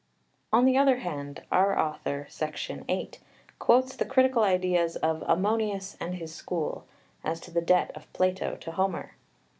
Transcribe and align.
On 0.51 0.65
the 0.65 0.77
other 0.79 0.97
hand, 0.97 1.43
our 1.51 1.77
author 1.77 2.25
(Section 2.27 2.85
XIII) 2.87 3.11
quotes 3.59 3.95
the 3.95 4.03
critical 4.03 4.41
ideas 4.41 4.95
of 4.95 5.21
"Ammonius 5.27 5.95
and 5.99 6.15
his 6.15 6.33
school," 6.33 6.87
as 7.23 7.39
to 7.41 7.51
the 7.51 7.61
debt 7.61 7.91
of 7.93 8.11
Plato 8.11 8.55
to 8.61 8.71
Homer. 8.71 9.11